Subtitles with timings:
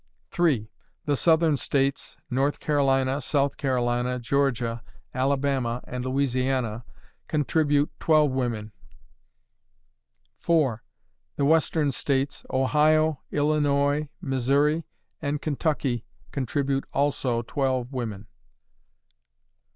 [0.31, 0.67] 3.
[1.05, 4.81] The Southern States, North Carolina, South Carolina, Georgia,
[5.13, 6.85] Alabama, and Louisiana,
[7.27, 8.71] contribute twelve women.
[10.39, 10.81] 4.
[11.35, 14.87] The Western States, Ohio, Illinois, Missouri,
[15.21, 18.25] and Kentucky, contribute also twelve women.